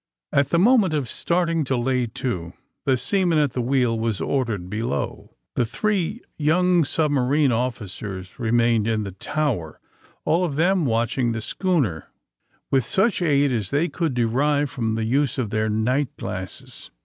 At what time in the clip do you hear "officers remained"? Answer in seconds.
7.51-8.87